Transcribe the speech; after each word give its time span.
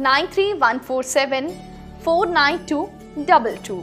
nine 0.00 0.26
three 0.26 0.52
one 0.52 0.78
four 0.78 1.04
seven 1.04 1.48
four 2.04 2.28
nine 2.28 2.58
two 2.58 2.82
double 3.18 3.56
two 3.56 3.76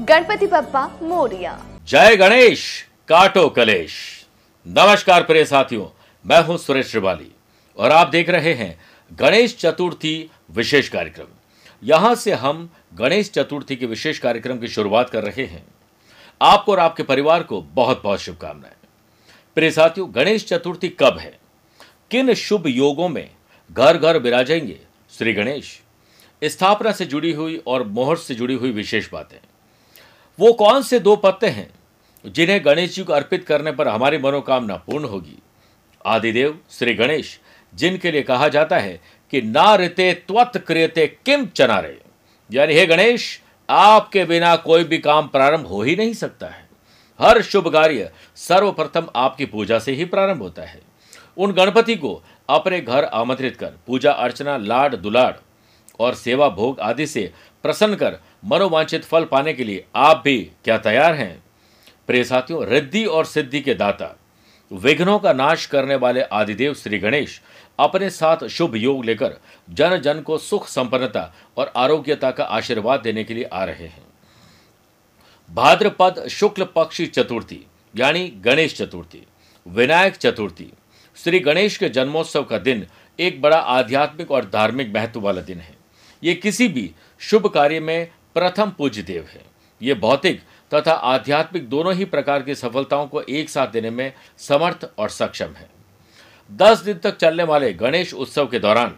Ganpati 0.00 0.46
Bappa 0.46 0.86
Morya. 1.02 1.52
जय 1.86 2.16
गणेश, 2.16 2.62
काटो 3.08 3.48
कलेश। 3.48 3.92
नमस्कार 4.66 5.22
प्रिय 5.22 5.44
साथियों, 5.44 5.86
मैं 6.24 6.42
हूँ 6.42 6.56
सुरेश 6.58 6.86
श्रिवाली 6.86 7.30
और 7.78 7.90
आप 7.90 8.08
देख 8.08 8.30
रहे 8.30 8.54
हैं 8.54 8.78
गणेश 9.12 9.56
चतुर्थी 9.56 10.30
विशेष 10.50 10.88
कार्यक्रम। 10.88 11.26
यहाँ 11.82 12.14
से 12.14 12.32
हम 12.32 12.68
गणेश 12.94 13.30
चतुर्थी 13.30 13.76
के 13.76 13.86
विशेष 13.86 14.18
कार्यक्रम 14.18 14.58
की 14.58 14.68
शुरुआत 14.68 15.10
कर 15.10 15.24
रहे 15.24 15.46
हैं। 15.46 15.64
आपको 16.40 16.72
और 16.72 16.78
आपके 16.78 17.02
परिवार 17.02 17.42
को 17.42 17.60
बहुत 17.62 18.02
बहुत 18.02 18.20
शुभकामनाएँ। 18.20 18.74
प्रिय 19.54 19.70
साथियों, 19.70 20.14
गणेश 20.14 20.46
चतुर्थी 20.46 20.88
कब 20.88 21.18
है? 21.18 21.38
किन 22.10 22.34
शुभ 22.34 22.66
योगों 22.66 23.08
में 23.08 23.28
घर 23.72 23.96
घर 23.96 24.18
विराजेंगे? 24.18 24.89
श्री 25.18 25.32
गणेश 25.32 25.80
स्थापना 26.44 26.92
से 26.92 27.04
जुड़ी 27.04 27.32
हुई 27.32 27.62
और 27.66 27.82
मुहूर्त 27.82 28.20
से 28.20 28.34
जुड़ी 28.34 28.54
हुई 28.54 28.70
विशेष 28.70 29.08
बातें। 29.12 29.38
वो 30.40 30.52
कौन 30.52 30.82
से 30.82 31.00
दो 31.00 31.16
पत्ते 31.16 31.46
हैं 31.46 31.70
जिन्हें 32.26 32.64
गणेश 32.64 32.94
जी 32.94 33.04
को 33.04 33.12
अर्पित 33.12 33.44
करने 33.44 33.72
पर 33.72 33.88
हमारी 33.88 34.18
मनोकामना 34.18 34.76
पूर्ण 34.76 35.04
होगी? 35.04 35.38
आदिदेव, 36.06 36.60
श्री 36.70 36.94
गणेश, 36.94 37.40
जिनके 37.74 38.10
लिए 38.10 38.22
कहा 38.22 38.48
जाता 38.48 38.78
है 38.78 39.00
कि 39.30 39.42
ना 39.42 39.76
ऋते 39.76 40.14
त्वत 40.14 40.64
क्रियते 40.66 41.06
किम 41.06 41.46
चनारे। 41.46 42.00
यानी, 42.52 42.74
हे 42.74 42.86
गणेश, 42.86 43.40
आपके 43.70 44.24
बिना 44.24 44.56
कोई 44.56 44.84
भी 44.84 44.98
काम 44.98 45.28
प्रारंभ 45.28 45.66
हो 45.66 45.82
ही 45.82 45.96
नहीं 45.96 46.14
सकता 46.14 46.46
है। 46.46 46.68
हर 47.20 47.42
शुभ 47.42 47.68
कार्य 47.68 48.12
सर्वप्रथम 48.36 49.08
आपकी 49.16 49.46
पूजा 49.46 49.78
से 49.78 49.92
ही 49.92 50.04
प्रारंभ 50.04 50.42
होता 50.42 50.62
है। 50.62 50.80
उन 51.36 51.52
गणपति 51.52 51.96
को 51.96 52.22
अपने 52.50 52.80
घर 52.80 53.04
आमंत्रित 53.04 53.56
कर, 53.56 53.72
पूजा 53.86 54.12
अर्चना, 54.12 54.56
लाड, 54.56 54.94
दुलाड 54.94 55.34
और 56.00 56.14
सेवा 56.14 56.48
भोग 56.48 56.80
आदि 56.80 57.06
से 57.06 57.32
प्रसन्न 57.62 57.94
कर 57.94 58.18
मनोवांछित 58.44 59.04
फल 59.04 59.24
पाने 59.24 59.52
के 59.52 59.64
लिए 59.64 59.84
आप 59.96 60.22
भी 60.24 60.38
क्या 60.64 60.78
तैयार 60.78 61.14
हैं? 61.14 61.42
प्रिय 62.06 62.24
साथियों, 62.24 62.64
रिद्धि 62.66 63.04
और 63.04 63.24
सिद्धि 63.24 63.60
के 63.60 63.74
दाता, 63.74 64.16
विघ्नों 64.70 65.18
का 65.18 65.32
नाश 65.32 65.66
करने 65.66 65.94
वाले 65.94 66.22
आदिदेव 66.22 66.74
श्री 66.74 66.98
गणेश 66.98 67.40
अपने 67.78 68.10
साथ 68.10 68.46
शुभ 68.48 68.76
योग 68.76 69.04
लेकर 69.04 69.36
जन 69.70 69.96
जन 69.96 70.20
को 70.20 70.38
सुख, 70.38 70.66
संपन्नता 70.68 71.32
और 71.56 71.72
आरोग्यता 71.76 72.30
का 72.30 72.44
आशीर्वाद 72.44 73.00
देने 73.00 73.24
के 73.24 73.34
लिए 73.34 73.44
आ 73.44 73.64
रहे 73.64 73.86
हैं। 73.86 74.02
भाद्रपद 75.50 76.26
शुक्ल 76.28 76.64
पक्षी 76.64 77.06
चतुर्थी, 77.06 77.64
यानी 77.94 78.28
गणेश 78.44 78.76
चतुर्थी, 78.76 79.22
विनायक 79.66 80.16
चतुर्थी 80.16 80.72
श्री 81.24 81.38
गणेश 81.40 81.76
के 81.76 81.88
जन्मोत्सव 81.88 82.44
का 82.44 82.58
दिन 82.58 82.86
एक 83.18 83.40
बड़ा 83.42 83.56
आध्यात्मिक 83.56 84.30
और 84.30 84.44
धार्मिक 84.44 84.94
महत्व 84.94 85.20
वाला 85.20 85.40
दिन 85.40 85.58
है। 85.58 85.74
ये 86.22 86.34
किसी 86.34 86.68
भी 86.68 86.90
शुभ 87.18 87.46
कार्य 87.46 87.80
में 87.80 88.10
प्रथम 88.34 88.70
पूज्य 88.70 89.02
देव 89.02 89.26
है। 89.30 89.42
ये 89.82 89.94
भौतिक 89.94 90.40
तथा 90.74 90.92
आध्यात्मिक 90.92 91.68
दोनों 91.68 91.94
ही 91.94 92.04
प्रकार 92.04 92.42
की 92.42 92.54
सफलताओं 92.54 93.06
को 93.06 93.22
एक 93.22 93.50
साथ 93.50 93.68
देने 93.68 93.90
में 93.90 94.12
समर्थ 94.38 94.88
और 94.98 95.08
सक्षम 95.08 95.52
है। 95.56 95.68
दस 96.52 96.78
दिन 96.78 96.98
तक 96.98 97.16
चलने 97.16 97.42
वाले 97.42 97.72
गणेश 97.72 98.14
उत्सव 98.14 98.46
के 98.46 98.58
दौरान 98.58 98.96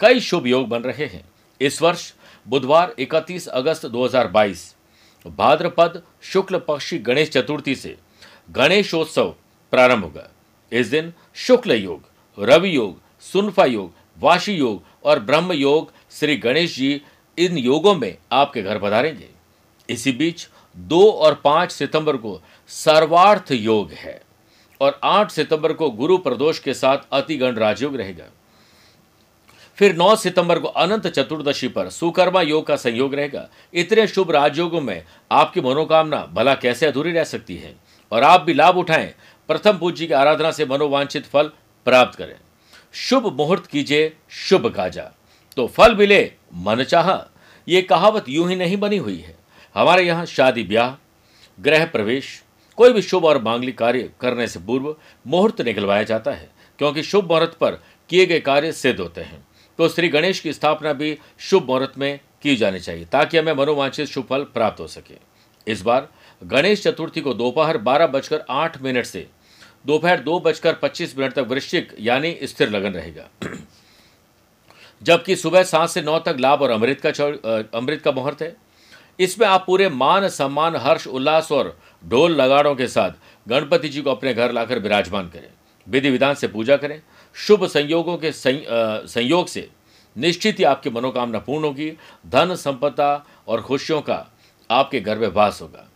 कई 0.00 0.20
शुभ 0.20 0.46
योग 0.46 0.68
बन 0.68 0.82
रहे 0.82 1.06
हैं। 1.06 1.24
इस 1.60 1.82
वर्ष 1.82 2.12
बुधवार 2.46 2.94
31 2.98 3.46
अगस्त 3.46 3.86
2022 3.86 4.74
भाद्रपद 5.26 6.02
शुक्ल 6.22 6.58
पक्षी 6.58 6.98
गणेश 6.98 7.30
चतुर्थी 7.30 7.74
से 7.74 7.96
गणेशोत्सव 8.50 9.34
प्रारंभ 9.72 10.04
होगा। 10.04 10.30
इस 10.72 10.86
दिन 10.86 11.12
शुक्ल 11.34 11.72
योग, 11.72 12.02
रवि 12.38 12.76
योग, 12.76 13.00
सुनफा 13.20 13.64
योग, 13.64 13.92
वाशी 14.20 14.52
योग 14.52 14.82
और 15.04 15.18
ब्रह्म 15.18 15.52
योग 15.52 15.92
श्री 16.10 16.36
गणेश 16.36 16.76
जी 16.76 17.02
इन 17.38 17.58
योगों 17.58 17.94
में 17.94 18.18
आपके 18.32 18.62
घर 18.62 18.78
पधारेंगे। 18.78 19.28
इसी 19.88 20.12
बीच 20.12 20.48
दो 20.76 21.10
और 21.10 21.40
पाँच 21.44 21.72
सितंबर 21.72 22.16
को 22.16 22.42
सर्वार्थ 22.68 23.52
योग 23.52 23.90
है 23.90 24.22
और 24.80 25.00
आठ 25.04 25.30
सितंबर 25.30 25.72
को 25.72 25.90
गुरु 25.90 26.18
प्रदोष 26.18 26.58
के 26.58 26.74
साथ 26.74 26.98
अतिगण 27.12 27.54
राजयोग 27.54 27.96
रहेगा। 27.96 28.24
फिर 29.76 29.96
9 29.96 30.16
सितंबर 30.16 30.58
को 30.58 30.68
अनंत 30.68 31.06
चतुर्दशी 31.06 31.68
पर 31.68 31.88
सुकर्मा 31.88 32.42
योग 32.42 32.66
का 32.66 32.76
संयोग 32.76 33.14
रहेगा। 33.14 33.48
इतने 33.74 34.06
शुभ 34.06 34.30
राजयोगों 34.30 34.80
में 34.80 35.04
आपकी 35.32 35.60
मनोकामना 35.60 36.26
भला 36.32 36.54
कैसे 36.54 36.86
अधूरी 36.86 37.12
रह 37.12 37.24
सकती 37.24 37.56
है? 37.56 37.74
और 38.12 38.22
आप 38.22 38.40
भी 38.40 38.54
लाभ 38.54 38.76
उठाएँ 38.76 39.14
प्रथम 39.48 39.78
पूज्य 39.78 40.06
की 40.06 40.12
आराधना 40.14 40.50
से 40.50 40.66
मनोवांछित 40.66 41.26
फल 41.26 41.50
प्राप्त 41.86 42.18
करें। 42.18 42.34
शुभ 42.94 43.26
मुहूर्त 43.32 43.66
कीजिए, 43.66 44.12
शुभ 44.30 44.66
काजा 44.66 45.10
तो 45.56 45.66
फल 45.66 45.94
मिले, 45.96 46.32
मन 46.54 46.82
चाह। 46.84 47.10
ये 47.66 47.82
कहावत 47.82 48.28
यूँ 48.28 48.48
ही 48.48 48.56
नहीं 48.56 48.76
बनी 48.76 48.96
हुई 48.96 49.18
है। 49.18 49.36
हमारे 49.74 50.02
यहाँ 50.02 50.26
शादी 50.26 50.62
ब्याह, 50.62 50.94
गृह 51.58 51.84
प्रवेश, 51.86 52.42
कोई 52.78 52.92
भी 52.92 53.02
शुभ 53.02 53.24
और 53.24 53.42
मांगलिक 53.42 53.78
कार्य 53.78 54.10
करने 54.20 54.46
से 54.46 54.60
पूर्व 54.60 54.94
मुहूर्त 55.26 55.60
निकलवाया 55.60 56.02
जाता 56.02 56.30
है, 56.30 56.50
क्योंकि 56.78 57.02
शुभ 57.02 57.24
मुहूर्त 57.24 57.56
पर 57.60 57.80
किए 58.10 58.26
गए 58.26 58.40
कार्य 58.40 58.72
सिद्ध 58.72 58.98
होते 59.00 59.20
हैं। 59.20 59.46
तो 59.78 59.88
श्री 59.88 60.08
गणेश 60.08 60.40
की 60.40 60.52
स्थापना 60.52 60.92
भी 60.92 61.16
शुभ 61.40 61.66
मुहूर्त 61.66 61.98
में 61.98 62.20
की 62.42 62.56
जानी 62.56 62.80
चाहिए, 62.80 63.04
ताकि 63.04 63.38
हमें 63.38 63.52
मनोवांछित 63.52 64.08
शुभ 64.08 64.24
फल 64.24 64.44
प्राप्त 64.44 64.80
हो 64.80 64.86
सके। 64.86 65.14
इस 65.66 65.82
बार 65.82 66.08
गणेश 66.42 66.82
चतुर्थी 66.82 67.20
को 67.20 67.34
दोपहर 67.34 67.78
बारह 67.78 68.06
बजकर 68.06 68.44
आठ 68.50 68.82
मिनट 68.82 69.04
से, 69.04 69.28
दोपहर 69.86 70.20
दो 70.20 70.40
बजकर 70.40 70.74
पच्चीस 70.74 71.18
मिनट 71.18 71.32
तक 71.32 71.46
वृश्चिक, 71.48 71.96
यानी 72.00 72.38
स्थिर 72.42 72.70
लगन 72.70 72.92
रहेगा। 72.92 73.28
जबकि 75.02 75.36
सुबह 75.36 75.62
सात 75.62 75.88
से 75.88 76.02
नौ 76.02 76.18
तक 76.18 76.36
लाभ 76.40 76.62
और 76.62 76.70
अमृत 76.70 77.00
का 77.06 77.10
अमृत 77.78 78.02
का 78.02 78.12
मुहूर्त 78.12 78.42
है। 78.42 78.56
इसमें 79.20 79.46
आप 79.46 79.64
पूरे 79.66 79.88
मान, 79.88 80.28
सम्मान, 80.28 80.76
हर्ष, 80.76 81.06
उल्लास 81.06 81.52
और 81.52 81.78
ढोल 82.08 82.32
लगाड़ों 82.32 82.74
के 82.74 82.86
साथ 82.86 83.10
गणपति 83.48 83.88
जी 83.88 84.02
को 84.02 84.10
अपने 84.10 84.34
घर 84.34 84.52
लाकर 84.52 84.78
विराजमान 84.78 85.28
करें। 85.28 85.50
विधि 85.88 86.10
विधान 86.10 86.34
से 86.34 86.48
पूजा 86.48 86.76
करें। 86.76 87.02
शुभ 87.34 87.66
संयोगों 87.66 88.16
के 88.16 88.32
संयोग 88.32 89.46
से 89.46 89.68
निश्चित 90.18 90.58
ही 90.58 90.64
आपकी 90.64 90.90
मनोकामना 90.90 91.38
पूर्ण 91.38 91.64
होगी। 91.64 91.92
धन, 92.26 92.54
संपदा 92.54 93.24
और 93.48 93.62
खुशियों 93.62 94.00
का 94.00 94.26
आपके 94.70 95.00
घर 95.00 95.18
में 95.18 95.28
वास 95.28 95.62
होगा। 95.62 95.88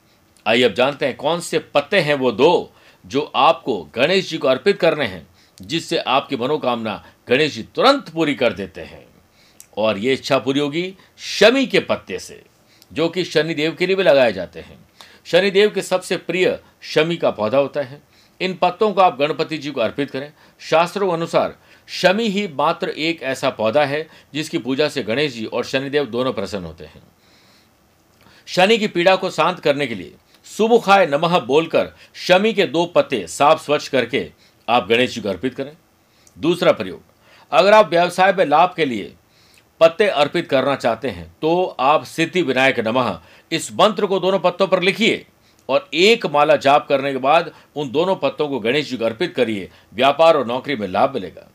आइए 0.46 0.62
अब 0.62 0.74
जानते 0.74 1.06
हैं 1.06 1.16
कौन 1.16 1.40
से 1.40 1.58
पत्ते 1.58 2.00
हैं 2.00 2.14
वो 2.14 2.32
दो 2.32 2.72
जो 3.06 3.20
आपको 3.36 3.88
गणेश 3.94 4.30
जी 4.30 4.38
को 4.38 4.48
अर्पित 4.48 4.78
करने 4.78 5.04
हैं, 5.04 5.26
जिससे 5.62 5.98
आपकी 5.98 6.36
मनोकामना 6.36 7.06
गणेश 7.28 7.54
जी 7.54 7.62
तुरंत 7.62 8.08
पूरी 8.08 8.34
कर 8.34 8.52
देते 8.52 8.80
हैं। 8.80 9.06
और 9.76 9.98
ये 9.98 10.12
इच्छा 10.12 10.38
पूरी 10.38 10.60
होगी 10.60 10.94
शमी 11.18 11.66
के 11.66 11.80
पत्ते 11.80 12.18
से, 12.18 12.42
जो 12.92 13.08
कि 13.08 13.24
शनिदेव 13.24 13.74
के 13.74 13.86
लिए 13.86 13.96
भी 13.96 14.02
लगाए 14.02 14.32
जाते 14.32 14.60
हैं। 14.60 14.78
शनिदेव 15.24 15.70
के 15.70 15.82
सबसे 15.82 16.16
प्रिय 16.16 16.58
शमी 16.82 17.16
का 17.16 17.30
पौधा 17.30 17.58
होता 17.58 17.80
है। 17.80 18.02
इन 18.40 18.54
पत्तों 18.54 18.92
को 18.92 19.00
आप 19.00 19.18
गणपति 19.18 19.58
जी 19.58 19.70
को 19.70 19.80
अर्पित 19.80 20.10
करें। 20.10 20.32
शास्त्रों 20.60 21.12
अनुसार 21.12 21.56
शमी 21.88 22.28
ही 22.28 22.48
मात्र 22.48 22.88
एक 22.88 23.22
ऐसा 23.22 23.50
पौधा 23.50 23.84
है, 23.84 24.08
जिसकी 24.34 24.58
पूजा 24.58 24.88
से 24.88 25.02
गणेश 25.02 25.32
जी 25.32 25.44
और 25.44 25.64
शनिदेव 25.64 26.04
दोनों 26.04 26.32
प्रसन्न 26.32 26.64
होते 26.64 26.84
हैं। 26.84 27.02
शनि 28.46 28.78
की 28.78 28.86
पीड़ा 28.86 29.16
को 29.16 29.30
शांत 29.30 29.60
करने 29.60 29.86
के 29.86 29.94
लिए 29.94 30.14
सुमुखाय 30.46 31.06
नमः 31.06 31.38
बोलकर 31.38 31.88
शमी 32.16 32.52
के 32.52 32.66
दो 32.66 32.84
पत्ते 32.86 33.26
साफ़ 33.26 33.62
स्वच्छ 33.64 33.86
करके 33.88 34.30
आप 34.68 34.88
गणेश 34.88 35.14
जी 35.14 35.20
को 35.20 35.28
अर्पित 35.28 35.54
करें। 35.54 35.72
दूसरा 36.36 36.72
प्रयोग, 36.72 37.00
अगर 37.52 37.72
आप 37.72 37.90
व्यवसाय 37.90 38.32
में 38.32 38.44
लाभ 38.44 38.74
के 38.76 38.84
लिए 38.84 39.14
पत्ते 39.80 40.08
अर्पित 40.08 40.48
करना 40.48 40.76
चाहते 40.76 41.08
हैं 41.08 41.26
तो 41.42 41.64
आप 41.80 42.04
सिद्धि 42.04 42.42
विनायक 42.42 42.80
नमः 42.80 43.18
इस 43.52 43.72
मंत्र 43.72 44.06
को 44.06 44.20
दोनों 44.20 44.38
पत्तों 44.38 44.66
पर 44.66 44.82
लिखिए 44.82 45.26
और 45.68 45.88
एक 45.94 46.26
माला 46.26 46.56
जाप 46.56 46.86
करने 46.88 47.12
के 47.12 47.18
बाद 47.18 47.52
उन 47.76 47.90
दोनों 47.90 48.16
पत्तों 48.16 48.48
को 48.48 48.60
गणेश 48.60 48.88
जी 48.90 48.96
को 48.96 49.04
अर्पित 49.04 49.34
करिए। 49.34 49.68
व्यापार 49.94 50.36
और 50.36 50.46
नौकरी 50.46 50.76
में 50.76 50.88
लाभ 50.88 51.14
मिलेगा। 51.14 51.48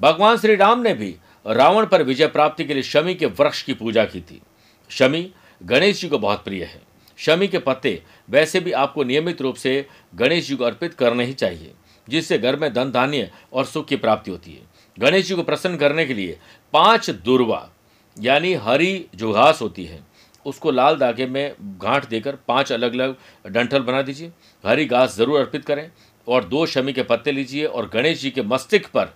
भगवान 0.00 0.36
श्री 0.36 0.56
राम 0.56 0.80
ने 0.80 0.94
भी 0.94 1.14
रावण 1.46 1.86
पर 1.86 2.02
विजय 2.02 2.26
प्राप्ति 2.26 2.64
के 2.64 2.74
लिए 2.74 2.82
शमी 2.82 3.14
के 3.14 3.26
वृक्ष 3.26 3.62
की 3.62 3.74
पूजा 3.74 4.04
की 4.04 4.20
थी। 4.20 4.40
शमी, 4.90 5.30
गणेश 5.60 6.00
जी 6.00 6.08
को 6.08 6.18
बहुत 6.18 6.44
प्रिय 6.44 6.64
है। 6.64 6.80
शमी 7.22 7.48
के 7.48 7.58
पत्ते 7.60 8.00
वैसे 8.28 8.60
भी 8.60 8.72
आपको 8.74 9.04
नियमित 9.04 9.40
रूप 9.42 9.56
से 9.56 9.86
गणेश 10.14 10.46
जी 10.48 10.56
को 10.56 10.64
अर्पित 10.64 10.94
करने 10.94 11.24
ही 11.24 11.32
चाहिए, 11.34 11.72
जिससे 12.08 12.38
घर 12.38 12.56
में 12.56 12.72
धन 12.74 12.90
धान्य 12.92 13.30
और 13.52 13.64
सुख 13.64 13.86
की 13.88 13.96
प्राप्ति 13.96 14.30
होती 14.30 14.52
है। 14.52 14.60
गणेश 14.98 15.26
जी 15.26 15.34
को 15.34 15.42
प्रसन्न 15.42 15.76
करने 15.76 16.06
के 16.06 16.14
लिए 16.14 16.38
पाँच 16.74 17.10
दुर्वा, 17.10 17.68
यानी 18.16 18.52
हरी 18.54 19.04
जो 19.14 19.32
घास 19.32 19.60
होती 19.62 19.84
है, 19.84 20.02
उसको 20.46 20.70
लाल 20.70 20.96
धागे 20.98 21.26
में 21.26 21.54
गांठ 21.82 22.08
देकर 22.08 22.36
पाँच 22.48 22.72
अलग 22.72 22.94
अलग 22.94 23.16
डंठल 23.46 23.82
बना 23.82 24.02
दीजिए। 24.02 24.32
हरी 24.64 24.84
घास 24.86 25.16
ज़रूर 25.16 25.38
अर्पित 25.40 25.64
करें 25.64 25.90
और 26.26 26.44
दो 26.44 26.64
शमी 26.66 26.92
के 26.92 27.02
पत्ते 27.02 27.32
लीजिए 27.32 27.64
और 27.64 27.88
गणेश 27.88 28.20
जी 28.20 28.30
के 28.30 28.42
मस्तिष्क 28.44 28.86
पर 28.88 29.14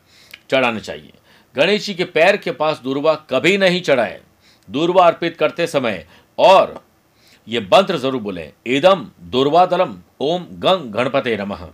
चढ़ाने 0.51 0.81
चाहिए। 0.81 1.13
गणेश 1.55 1.87
जी 1.87 1.95
के 1.95 2.05
पैर 2.07 2.37
के 2.37 2.51
पास 2.53 2.81
दूरवा 2.81 3.15
कभी 3.31 3.57
नहीं 3.59 3.81
चढ़ाए। 3.83 4.21
दूरवा 4.69 5.07
अर्पित 5.07 5.37
करते 5.37 5.67
समय 5.67 6.05
और 6.39 6.81
ये 7.49 7.61
मंत्र 7.63 7.97
ज़रूर 7.99 8.21
बोले 8.23 8.51
एदम 8.67 9.07
दुर्वादलम, 9.31 9.97
ओम 10.21 10.47
गंग 10.55 10.93
गणपते 10.93 11.37
नमः। 11.37 11.69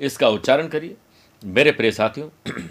इसका 0.00 0.28
उच्चारण 0.28 0.68
करिए। 0.68 0.96
मेरे 1.42 1.70
प्रिय 1.72 1.90
साथियों, 1.92 2.28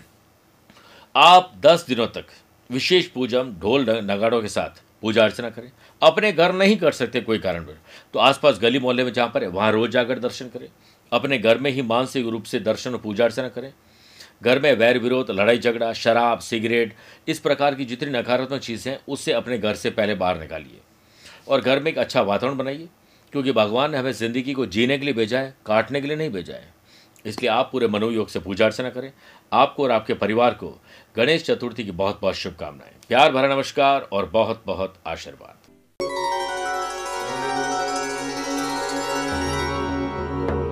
आप 1.16 1.52
दस 1.60 1.86
दिनों 1.88 2.08
तक 2.08 2.26
विशेष 2.70 3.08
पूजन, 3.08 3.56
ढोल 3.62 3.86
नगाड़ों 3.90 4.42
के 4.42 4.48
साथ 4.48 4.82
पूजा 5.04 5.24
अर्चना 5.24 5.50
करें। 5.50 5.72
अपने 6.02 6.32
घर 6.32 6.54
नहीं 6.54 6.78
कर 6.78 6.92
सकते 6.92 7.22
कोई 7.22 7.38
कारण 7.40 7.66
तो 8.14 8.20
आसपास 8.20 8.60
गली 8.62 8.80
मोहल्ले 8.80 9.04
में 9.04 9.12
जहाँ 9.14 9.28
पर 9.30 9.44
है, 9.44 9.50
वहाँ 9.50 9.72
रोज 9.72 9.90
जाकर 9.92 10.20
दर्शन 10.20 10.48
करें। 10.50 10.68
अपने 11.12 11.38
घर 11.38 11.58
में 11.58 11.70
ही 11.72 11.82
मानसिक 11.84 12.28
रूप 12.28 12.44
से 12.44 12.60
दर्शन 12.62 12.92
और 12.92 13.00
पूजा 13.00 13.26
अर्चना 13.26 13.50
करें। 13.50 13.72
घर 14.44 14.60
में 14.60 14.74
वैर 14.74 14.98
विरोध, 15.00 15.32
लड़ाई 15.32 15.58
झगड़ा, 15.58 15.92
शराब, 15.96 16.40
सिगरेट, 16.42 16.94
इस 17.28 17.40
प्रकार 17.40 17.76
की 17.76 17.86
जितनी 17.86 18.10
नकारात्मक 18.12 18.62
चीज़ें 18.62 18.92
हैं, 18.92 19.00
उससे 19.08 19.32
अपने 19.34 19.58
घर 19.58 19.76
से 19.76 19.90
पहले 19.92 20.16
बाहर 20.16 20.40
निकालिए। 20.40 20.80
और 21.48 21.62
घर 21.62 21.80
में 21.80 21.92
एक 21.92 21.98
अच्छा 21.98 22.22
वातावरण 22.22 22.58
बनाइए, 22.58 22.88
क्योंकि 23.34 23.52
भगवान 23.52 23.92
ने 23.92 23.98
हमें 23.98 24.12
ज़िंदगी 24.12 24.54
को 24.54 24.66
जीने 24.66 24.98
के 24.98 25.06
लिए 25.06 25.14
भेजा 25.14 25.40
है, 25.40 25.54
काटने 25.66 26.02
के 26.02 26.08
लिए 26.08 26.18
नहीं 26.18 26.30
भेजा 26.30 26.54
है। 26.54 26.74
इसलिए 27.26 27.50
आप 27.50 27.70
पूरे 27.72 27.88
मनोयोग 27.88 28.28
से 28.28 28.40
पूजा 28.40 28.66
अर्चना 28.66 28.90
करें। 28.90 29.12
आपको 29.52 29.84
और 29.84 29.92
आपके 29.92 30.14
परिवार 30.14 30.54
को 30.54 30.68
गणेश 31.16 31.44
चतुर्थी 31.44 31.84
की 31.84 31.92
बहुत 31.94 32.20
बहुत 32.22 32.36
शुभकामनाएँ। 32.36 32.94
प्यार 33.08 33.32
भरा 33.32 33.56
नमस्कार 33.56 34.08
और 34.12 34.26
बहुत 34.26 34.64
बहुत 34.66 34.96
आशीर्वाद। 35.08 35.65